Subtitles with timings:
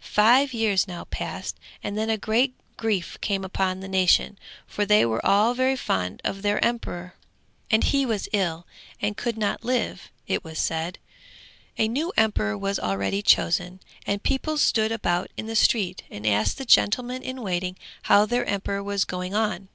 [0.00, 5.04] Five years now passed, and then a great grief came upon the nation, for they
[5.04, 7.14] were all very fond of their emperor,
[7.70, 8.66] and he was ill
[9.02, 10.98] and could not live, it was said.
[11.76, 16.56] A new emperor was already chosen, and people stood about in the street, and asked
[16.56, 19.68] the gentleman in waiting how their emperor was going on.